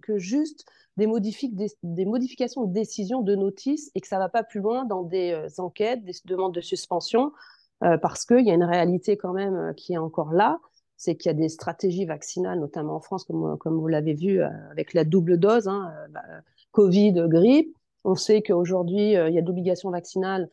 que 0.00 0.16
juste 0.16 0.64
des, 0.96 1.06
modifications 1.06 2.64
de 2.64 2.72
décision 2.72 3.22
de 3.22 3.34
notice 3.34 3.90
et 3.94 4.00
que 4.00 4.08
ça 4.08 4.16
ne 4.16 4.22
va 4.22 4.28
pas 4.28 4.42
plus 4.42 4.60
loin 4.60 4.84
dans 4.84 5.02
des 5.02 5.38
enquêtes, 5.58 6.04
des 6.04 6.14
demandes 6.24 6.54
de 6.54 6.60
suspension, 6.60 7.32
parce 7.80 8.24
qu'il 8.24 8.46
y 8.46 8.50
a 8.50 8.54
une 8.54 8.64
réalité 8.64 9.16
quand 9.16 9.34
même 9.34 9.74
qui 9.76 9.92
est 9.92 9.98
encore 9.98 10.32
là 10.32 10.58
c'est 10.96 11.14
qu'il 11.14 11.28
y 11.28 11.34
a 11.34 11.34
des 11.34 11.48
stratégies 11.48 12.06
vaccinales, 12.06 12.58
notamment 12.58 12.96
en 12.96 13.00
France, 13.00 13.24
comme, 13.24 13.56
comme 13.58 13.78
vous 13.78 13.88
l'avez 13.88 14.14
vu, 14.14 14.40
euh, 14.40 14.48
avec 14.70 14.94
la 14.94 15.04
double 15.04 15.38
dose, 15.38 15.68
hein, 15.68 15.92
euh, 15.94 16.08
bah, 16.10 16.22
Covid, 16.72 17.14
grippe. 17.28 17.76
On 18.04 18.14
sait 18.14 18.42
qu'aujourd'hui, 18.42 19.16
euh, 19.16 19.28
il 19.28 19.34
y 19.34 19.38
a 19.38 19.42
d'obligations 19.42 19.90
vaccinales 19.90 20.50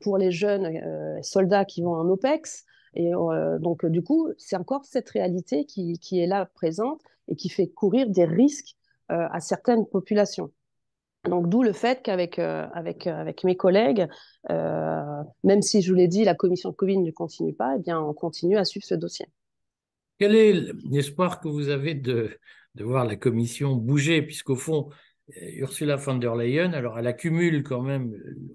pour 0.00 0.16
les 0.16 0.30
jeunes 0.30 0.80
soldats 1.24 1.64
qui 1.64 1.82
vont 1.82 1.94
en 1.94 2.08
OPEX. 2.08 2.64
Et 2.94 3.10
donc, 3.58 3.84
du 3.84 4.00
coup, 4.00 4.28
c'est 4.38 4.54
encore 4.54 4.84
cette 4.84 5.10
réalité 5.10 5.64
qui, 5.64 5.98
qui, 5.98 6.20
est 6.20 6.28
là 6.28 6.48
présente 6.54 7.00
et 7.26 7.34
qui 7.34 7.48
fait 7.48 7.66
courir 7.66 8.08
des 8.08 8.24
risques 8.24 8.76
à 9.08 9.40
certaines 9.40 9.86
populations. 9.86 10.50
Donc, 11.28 11.48
d'où 11.48 11.62
le 11.62 11.72
fait 11.72 12.02
qu'avec 12.02 12.38
avec, 12.38 13.06
avec 13.06 13.42
mes 13.42 13.56
collègues, 13.56 14.06
même 14.48 15.62
si 15.62 15.82
je 15.82 15.90
vous 15.90 15.96
l'ai 15.96 16.08
dit, 16.08 16.24
la 16.24 16.34
commission 16.34 16.70
de 16.70 16.76
Covid 16.76 16.98
ne 16.98 17.10
continue 17.10 17.52
pas, 17.52 17.74
eh 17.76 17.82
bien, 17.82 18.00
on 18.00 18.14
continue 18.14 18.56
à 18.56 18.64
suivre 18.64 18.86
ce 18.86 18.94
dossier. 18.94 19.26
Quel 20.18 20.34
est 20.34 20.52
l'espoir 20.88 21.40
que 21.40 21.48
vous 21.48 21.68
avez 21.68 21.94
de, 21.94 22.30
de 22.74 22.84
voir 22.84 23.04
la 23.04 23.16
Commission 23.16 23.74
bouger, 23.74 24.22
puisqu'au 24.22 24.56
fond, 24.56 24.88
euh, 25.36 25.50
Ursula 25.56 25.96
von 25.96 26.14
der 26.14 26.36
Leyen, 26.36 26.72
alors 26.72 26.98
elle 26.98 27.06
accumule 27.06 27.62
quand 27.62 27.82
même 27.82 28.14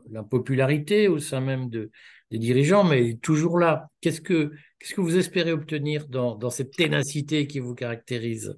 l'impopularité 0.09 1.07
au 1.07 1.19
sein 1.19 1.41
même 1.41 1.69
de, 1.69 1.91
des 2.31 2.39
dirigeants, 2.39 2.83
mais 2.83 2.99
elle 2.99 3.09
est 3.11 3.21
toujours 3.21 3.59
là. 3.59 3.89
Qu'est-ce 3.99 4.21
que, 4.21 4.51
qu'est-ce 4.79 4.95
que 4.95 5.01
vous 5.01 5.17
espérez 5.17 5.51
obtenir 5.51 6.07
dans, 6.07 6.35
dans 6.35 6.49
cette 6.49 6.71
ténacité 6.71 7.47
qui 7.47 7.59
vous 7.59 7.75
caractérise? 7.75 8.57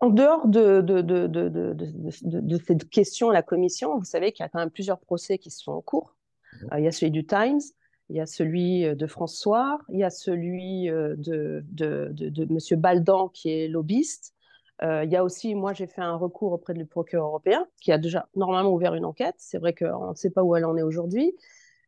En 0.00 0.10
dehors 0.10 0.46
de, 0.46 0.80
de, 0.80 1.00
de, 1.00 1.26
de, 1.26 2.58
cette 2.58 2.88
question 2.90 3.30
à 3.30 3.32
la 3.32 3.42
Commission, 3.42 3.98
vous 3.98 4.04
savez 4.04 4.32
qu'il 4.32 4.44
y 4.44 4.46
a 4.46 4.48
quand 4.48 4.58
même 4.58 4.70
plusieurs 4.70 4.98
procès 4.98 5.38
qui 5.38 5.50
sont 5.50 5.72
en 5.72 5.80
cours. 5.80 6.16
Mmh. 6.52 6.66
Euh, 6.72 6.78
il 6.80 6.84
y 6.84 6.88
a 6.88 6.92
celui 6.92 7.10
du 7.10 7.26
Times, 7.26 7.60
il 8.08 8.16
y 8.16 8.20
a 8.20 8.26
celui 8.26 8.84
euh, 8.84 8.94
de 8.94 9.06
François, 9.06 9.80
il 9.88 9.98
y 9.98 10.04
a 10.04 10.10
celui 10.10 10.88
euh, 10.90 11.14
de, 11.16 11.64
de, 11.70 12.10
de, 12.12 12.42
M. 12.44 12.80
Baldan 12.80 13.28
qui 13.28 13.50
est 13.50 13.68
lobbyiste. 13.68 14.34
Euh, 14.82 15.04
il 15.04 15.10
y 15.10 15.16
a 15.16 15.24
aussi, 15.24 15.54
moi 15.54 15.72
j'ai 15.72 15.86
fait 15.86 16.02
un 16.02 16.16
recours 16.16 16.52
auprès 16.52 16.74
du 16.74 16.84
procureur 16.84 17.28
européen 17.28 17.66
qui 17.80 17.92
a 17.92 17.98
déjà 17.98 18.28
normalement 18.36 18.72
ouvert 18.72 18.94
une 18.94 19.06
enquête. 19.06 19.34
C'est 19.38 19.58
vrai 19.58 19.74
qu'on 19.74 20.10
ne 20.10 20.14
sait 20.14 20.30
pas 20.30 20.42
où 20.42 20.54
elle 20.54 20.66
en 20.66 20.76
est 20.76 20.82
aujourd'hui. 20.82 21.34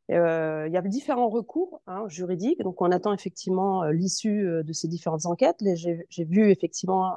Il 0.09 0.73
y 0.73 0.77
a 0.77 0.83
différents 0.83 1.29
recours 1.29 1.83
hein, 1.87 2.05
juridiques, 2.09 2.63
donc 2.63 2.81
on 2.81 2.91
attend 2.91 3.13
effectivement 3.13 3.85
l'issue 3.91 4.43
de 4.65 4.73
ces 4.73 4.89
différentes 4.89 5.27
enquêtes. 5.27 5.63
J'ai 5.75 6.25
vu 6.25 6.51
effectivement 6.51 7.15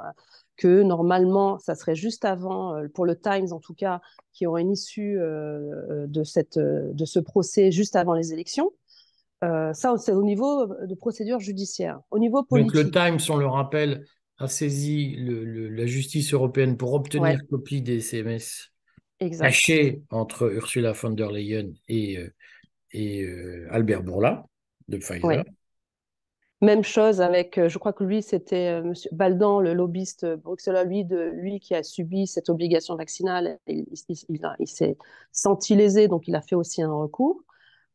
que 0.58 0.84
normalement, 0.84 1.58
ça 1.60 1.76
serait 1.76 1.96
juste 1.96 2.26
avant, 2.26 2.76
pour 2.94 3.06
le 3.06 3.18
Times 3.18 3.48
en 3.52 3.60
tout 3.60 3.74
cas, 3.74 4.02
qu'il 4.34 4.46
y 4.46 4.48
aurait 4.48 4.64
une 4.64 4.74
issue 4.74 5.16
de, 5.16 6.24
cette, 6.24 6.60
de 6.60 7.06
ce 7.06 7.20
procès 7.20 7.72
juste 7.72 7.96
avant 7.96 8.14
les 8.14 8.34
élections. 8.34 8.72
Euh, 9.44 9.74
ça, 9.74 9.96
c'est 9.98 10.12
au 10.12 10.24
niveau 10.24 10.68
de 10.68 10.96
procédure 10.96 11.40
judiciaire. 11.40 12.00
Au 12.12 12.20
niveau 12.20 12.44
politique. 12.44 12.74
Donc 12.74 12.84
le 12.84 12.92
Times, 12.92 13.20
on 13.30 13.38
le 13.38 13.48
rappelle, 13.48 14.06
a 14.38 14.48
saisi 14.48 15.16
la 15.18 15.86
justice 15.86 16.34
européenne 16.34 16.78
pour 16.78 16.94
obtenir 16.94 17.40
copie 17.50 17.82
des 17.82 17.98
SMS 17.98 18.72
cachés 19.20 20.02
entre 20.10 20.52
Ursula 20.52 20.94
von 20.94 21.12
der 21.12 21.32
Leyen 21.32 21.74
et, 21.88 22.18
euh, 22.18 22.34
et 22.94 23.24
euh, 23.24 23.68
Albert 23.72 24.04
Bourla 24.04 24.46
de 24.88 24.98
Pfizer. 24.98 25.44
Même 26.62 26.84
chose 26.84 27.22
avec, 27.22 27.60
je 27.68 27.78
crois 27.80 27.92
que 27.92 28.04
lui, 28.04 28.22
c'était 28.22 28.66
M. 28.66 28.94
Baldan, 29.12 29.62
le 29.62 29.74
lobbyiste 29.74 30.28
bruxellois, 30.28 30.84
lui, 30.84 31.60
qui 31.60 31.74
a 31.74 31.82
subi 31.82 32.28
cette 32.28 32.50
obligation 32.50 32.96
vaccinale. 32.96 33.58
il, 33.66 33.88
s'est 34.68 34.98
senti 35.32 35.76
lésé, 35.76 36.08
donc 36.08 36.28
il 36.28 36.36
a 36.36 36.42
fait 36.42 36.54
aussi 36.54 36.84
un 36.84 36.94
recours. 36.94 37.44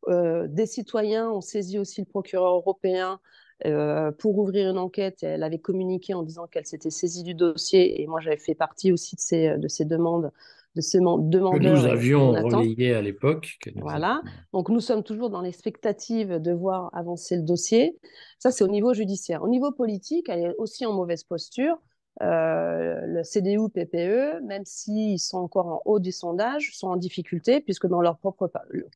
Euh, 0.07 0.47
des 0.47 0.65
citoyens 0.65 1.29
ont 1.29 1.41
saisi 1.41 1.79
aussi 1.79 2.01
le 2.01 2.05
procureur 2.05 2.55
européen 2.55 3.19
euh, 3.65 4.11
pour 4.11 4.37
ouvrir 4.37 4.69
une 4.69 4.77
enquête. 4.77 5.23
Elle 5.23 5.43
avait 5.43 5.59
communiqué 5.59 6.13
en 6.13 6.23
disant 6.23 6.47
qu'elle 6.47 6.65
s'était 6.65 6.89
saisie 6.89 7.23
du 7.23 7.33
dossier 7.33 8.01
et 8.01 8.07
moi 8.07 8.21
j'avais 8.21 8.37
fait 8.37 8.55
partie 8.55 8.91
aussi 8.91 9.15
de 9.15 9.21
ces, 9.21 9.57
de 9.57 9.67
ces 9.67 9.85
demandes 9.85 10.31
de 10.77 10.81
ces 10.81 10.99
demandeurs. 10.99 11.51
Que 11.53 11.57
nous 11.59 11.85
avions 11.85 12.31
relayé 12.31 12.93
à 12.93 13.01
l'époque. 13.01 13.57
Voilà. 13.75 14.21
Donc 14.53 14.69
nous 14.69 14.79
sommes 14.79 15.03
toujours 15.03 15.29
dans 15.29 15.41
l'expectative 15.41 16.39
de 16.39 16.51
voir 16.53 16.89
avancer 16.93 17.35
le 17.35 17.41
dossier. 17.41 17.97
Ça, 18.39 18.51
c'est 18.51 18.63
au 18.63 18.69
niveau 18.69 18.93
judiciaire. 18.93 19.43
Au 19.43 19.49
niveau 19.49 19.71
politique, 19.71 20.29
elle 20.29 20.45
est 20.45 20.55
aussi 20.57 20.85
en 20.85 20.93
mauvaise 20.93 21.23
posture. 21.23 21.77
Euh, 22.23 22.99
le 23.05 23.23
CDU, 23.23 23.69
PPE, 23.69 24.41
même 24.43 24.65
s'ils 24.65 25.19
sont 25.19 25.37
encore 25.37 25.67
en 25.67 25.81
haut 25.85 25.99
du 25.99 26.11
sondage, 26.11 26.71
sont 26.73 26.87
en 26.87 26.95
difficulté 26.95 27.61
puisque 27.61 27.85
dans 27.85 28.01
leur 28.01 28.17
propre, 28.17 28.51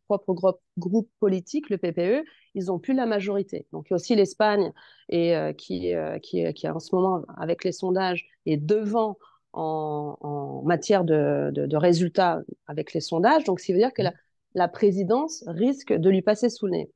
propre 0.07 0.55
groupe, 0.77 1.09
politique, 1.19 1.69
le 1.69 1.77
PPE, 1.77 2.25
ils 2.55 2.65
n'ont 2.65 2.79
plus 2.79 2.95
la 2.95 3.05
majorité. 3.05 3.67
Donc 3.73 3.87
il 3.87 3.91
y 3.91 3.93
a 3.93 3.95
aussi 3.95 4.15
l'Espagne 4.15 4.71
et 5.09 5.35
euh, 5.35 5.53
qui, 5.53 5.93
euh, 5.93 6.17
qui, 6.17 6.51
qui, 6.53 6.67
en 6.67 6.79
ce 6.79 6.95
moment, 6.95 7.23
avec 7.37 7.63
les 7.63 7.71
sondages, 7.71 8.27
est 8.47 8.57
devant 8.57 9.17
en, 9.53 10.61
matière 10.65 11.03
de, 11.03 11.51
de, 11.53 11.77
résultats 11.77 12.41
avec 12.67 12.93
les 12.93 13.01
sondages. 13.01 13.43
Donc, 13.43 13.59
ça 13.59 13.73
veut 13.73 13.79
dire 13.79 13.93
que 13.93 14.03
la, 14.03 14.13
la 14.53 14.67
présidence 14.67 15.43
risque 15.47 15.93
de 15.93 16.09
lui 16.09 16.21
passer 16.21 16.49
sous 16.49 16.67
le 16.67 16.71
nez. 16.73 16.91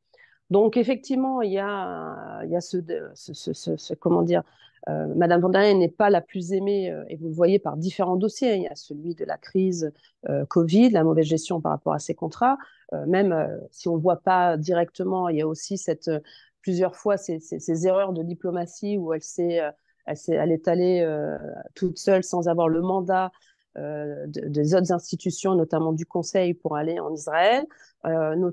Donc 0.51 0.77
effectivement, 0.77 1.41
il 1.41 1.51
y 1.51 1.59
a, 1.59 2.41
il 2.43 2.51
y 2.51 2.55
a 2.55 2.61
ce, 2.61 2.77
ce, 3.15 3.53
ce, 3.53 3.93
comment 3.95 4.21
dire, 4.21 4.43
euh, 4.89 5.07
Madame 5.15 5.41
von 5.41 5.49
der 5.49 5.61
Leyen 5.61 5.79
n'est 5.79 5.89
pas 5.89 6.11
la 6.11 6.21
plus 6.21 6.53
aimée, 6.53 6.91
euh, 6.91 7.03
et 7.09 7.15
vous 7.15 7.29
le 7.29 7.33
voyez 7.33 7.57
par 7.57 7.77
différents 7.77 8.17
dossiers. 8.17 8.55
Il 8.55 8.61
y 8.61 8.67
a 8.67 8.75
celui 8.75 9.15
de 9.15 9.25
la 9.25 9.37
crise 9.37 9.91
euh, 10.29 10.45
Covid, 10.45 10.91
la 10.91 11.03
mauvaise 11.03 11.25
gestion 11.25 11.61
par 11.61 11.71
rapport 11.71 11.93
à 11.93 11.99
ses 11.99 12.13
contrats. 12.13 12.57
même 13.07 13.33
si 13.71 13.87
on 13.89 13.95
ne 13.95 14.01
voit 14.01 14.21
pas 14.21 14.57
directement, 14.57 15.27
il 15.27 15.37
y 15.37 15.41
a 15.41 15.47
aussi 15.47 15.77
cette, 15.77 16.09
plusieurs 16.61 16.95
fois 16.95 17.17
ces, 17.17 17.39
ces, 17.39 17.87
erreurs 17.87 18.13
de 18.13 18.21
diplomatie 18.23 18.97
où 18.97 19.11
elle, 19.11 19.23
s'est, 19.23 19.59
elle, 20.05 20.51
est 20.51 20.67
allée 20.67 21.07
toute 21.73 21.97
seule 21.97 22.23
sans 22.23 22.47
avoir 22.47 22.69
le 22.69 22.81
mandat 22.81 23.31
euh, 23.77 24.25
des 24.27 24.73
autres 24.73 24.93
institutions, 24.93 25.53
notamment 25.53 25.91
du 25.91 26.05
Conseil, 26.05 26.53
pour 26.53 26.77
aller 26.77 26.99
en 26.99 27.13
Israël. 27.13 27.65
Euh, 28.05 28.51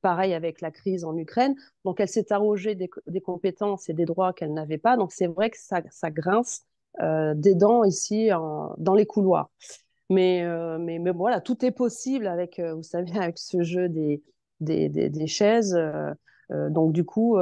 pareil 0.00 0.32
avec 0.32 0.60
la 0.60 0.70
crise 0.70 1.04
en 1.04 1.16
Ukraine. 1.16 1.56
Donc, 1.84 1.98
elle 1.98 2.08
s'est 2.08 2.32
arrogée 2.32 2.76
des, 2.76 3.20
compétences 3.20 3.88
et 3.88 3.94
des 3.94 4.04
droits 4.04 4.32
qu'elle 4.32 4.52
n'avait 4.52 4.78
pas. 4.78 4.96
Donc, 4.96 5.10
c'est 5.10 5.26
vrai 5.26 5.50
que 5.50 5.56
ça, 5.58 6.10
grince 6.10 6.62
euh, 7.00 7.34
des 7.34 7.56
dents 7.56 7.82
ici 7.82 8.28
dans 8.78 8.94
les 8.94 9.06
couloirs. 9.06 9.50
Mais, 10.08 10.44
voilà, 11.12 11.40
tout 11.40 11.64
est 11.64 11.72
possible 11.72 12.28
avec, 12.28 12.60
vous 12.60 12.84
savez, 12.84 13.18
avec 13.18 13.38
ce 13.38 13.62
jeu 13.62 13.88
des, 13.88 14.22
chaises. 15.26 15.76
donc, 16.50 16.92
du 16.92 17.04
coup, 17.04 17.36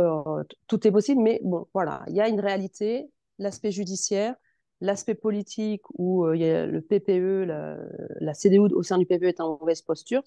tout 0.67 0.87
est 0.87 0.93
possible. 0.93 1.21
Mais 1.21 1.41
bon, 1.45 1.67
voilà, 1.75 2.05
il 2.09 2.15
y 2.15 2.23
a 2.23 2.29
une 2.29 2.41
réalité, 2.41 3.11
l'aspect 3.39 3.71
judiciaire, 3.71 4.35
l'aspect 4.81 5.15
politique 5.15 5.83
où 5.95 6.25
euh, 6.25 6.37
y 6.37 6.45
a 6.45 6.67
le 6.67 6.81
PPE, 6.81 7.45
la, 8.21 8.35
CDU 8.35 8.59
au 8.59 8.83
sein 8.83 8.99
du 8.99 9.07
PPE 9.07 9.25
est 9.25 9.41
en 9.41 9.59
mauvaise 9.59 9.83
posture. 9.83 10.23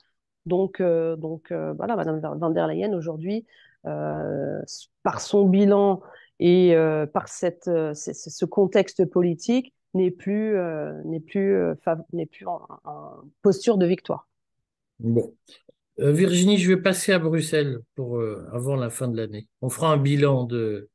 Donc, 0.45 0.79
euh, 0.79 1.15
donc 1.15 1.51
euh, 1.51 1.73
voilà, 1.73 1.95
Madame 1.95 2.19
van 2.19 2.49
der 2.49 2.67
Leyen 2.67 2.93
aujourd'hui, 2.93 3.45
par 3.83 5.21
son 5.21 5.47
bilan 5.47 6.01
et 6.39 6.75
par 7.13 7.27
cette, 7.27 7.65
ce 7.65 8.45
contexte 8.45 9.05
politique, 9.05 9.73
n'est 9.93 10.11
plus, 10.11 10.55
n'est 11.05 11.19
plus, 11.19 11.57
n'est 12.13 12.25
plus 12.27 12.45
en, 12.45 12.61
posture 13.41 13.77
de 13.77 13.87
victoire. 13.87 14.27
Bon. 14.99 15.33
Virginie, 15.97 16.57
je 16.57 16.69
vais 16.69 16.81
passer 16.81 17.11
à 17.11 17.19
Bruxelles 17.19 17.79
pour 17.95 18.21
avant 18.51 18.75
la 18.75 18.91
fin 18.91 19.07
de 19.07 19.17
l'année. 19.17 19.47
On 19.61 19.69
fera 19.69 19.91
un 19.91 19.97
bilan 19.97 20.43
de, 20.43 20.89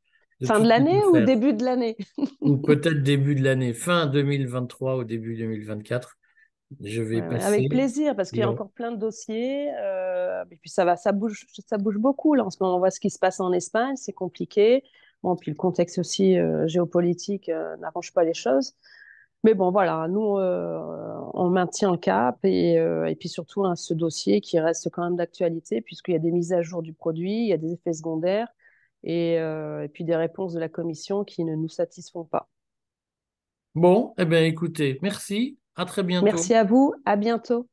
fin 0.44 0.60
de 0.60 0.68
l'année 0.68 1.02
ou 1.04 1.18
début 1.24 1.52
de 1.52 1.64
l'année? 1.64 1.96
Ou 2.40 2.56
peut-être 2.62 3.02
début 3.02 3.34
de 3.34 3.42
l'année, 3.42 3.72
fin 3.72 4.06
2023 4.06 4.98
ou 4.98 5.04
début 5.04 5.36
2024. 5.36 6.16
Je 6.80 7.00
vais 7.00 7.22
passer. 7.22 7.46
Avec 7.46 7.70
plaisir, 7.70 8.16
parce 8.16 8.30
qu'il 8.30 8.40
y 8.40 8.42
a 8.42 8.50
encore 8.50 8.70
plein 8.70 8.90
de 8.90 8.96
dossiers. 8.96 9.70
Euh, 9.80 10.44
et 10.50 10.56
puis 10.56 10.68
ça 10.68 10.84
va, 10.84 10.96
ça 10.96 11.12
bouge, 11.12 11.46
ça 11.66 11.78
bouge 11.78 11.98
beaucoup 11.98 12.34
là. 12.34 12.44
En 12.44 12.50
ce 12.50 12.58
moment, 12.60 12.76
on 12.76 12.78
voit 12.78 12.90
ce 12.90 13.00
qui 13.00 13.10
se 13.10 13.18
passe 13.18 13.40
en 13.40 13.52
Espagne, 13.52 13.94
c'est 13.96 14.12
compliqué. 14.12 14.82
Bon, 15.22 15.36
puis 15.36 15.50
le 15.50 15.56
contexte 15.56 15.98
aussi 15.98 16.38
euh, 16.38 16.66
géopolitique 16.66 17.48
euh, 17.48 17.76
n'arrange 17.76 18.12
pas 18.12 18.24
les 18.24 18.34
choses. 18.34 18.74
Mais 19.44 19.54
bon, 19.54 19.70
voilà, 19.70 20.08
nous, 20.08 20.20
on 20.20 21.50
maintient 21.50 21.92
le 21.92 21.98
cap 21.98 22.36
et, 22.42 22.72
et 22.72 23.16
puis 23.16 23.28
surtout 23.28 23.64
hein, 23.64 23.76
ce 23.76 23.94
dossier 23.94 24.40
qui 24.40 24.58
reste 24.58 24.90
quand 24.90 25.04
même 25.04 25.14
d'actualité 25.14 25.80
puisqu'il 25.82 26.12
y 26.12 26.16
a 26.16 26.18
des 26.18 26.32
mises 26.32 26.52
à 26.52 26.62
jour 26.62 26.82
du 26.82 26.92
produit, 26.92 27.42
il 27.42 27.46
y 27.48 27.52
a 27.52 27.56
des 27.56 27.74
effets 27.74 27.92
secondaires 27.92 28.48
et, 29.06 29.34
et 29.34 29.88
puis 29.92 30.04
des 30.04 30.16
réponses 30.16 30.52
de 30.52 30.60
la 30.60 30.68
commission 30.68 31.24
qui 31.24 31.44
ne 31.44 31.54
nous 31.54 31.68
satisfont 31.68 32.24
pas. 32.24 32.48
Bon, 33.74 34.14
eh 34.18 34.24
bien 34.24 34.42
écoutez, 34.42 34.98
merci. 35.02 35.58
À 35.74 35.84
très 35.84 36.02
bientôt. 36.02 36.24
Merci 36.24 36.54
à 36.54 36.64
vous. 36.64 36.94
À 37.04 37.16
bientôt. 37.16 37.68